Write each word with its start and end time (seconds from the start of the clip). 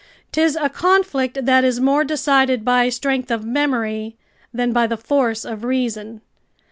'Tis 0.31 0.55
a 0.55 0.67
conflict 0.67 1.45
that 1.45 1.63
is 1.63 1.79
more 1.79 2.03
decided 2.03 2.65
by 2.65 2.89
strength 2.89 3.29
of 3.29 3.45
memory 3.45 4.15
than 4.51 4.73
by 4.73 4.87
the 4.87 4.97
force 4.97 5.45
of 5.45 5.63
reason. 5.63 6.21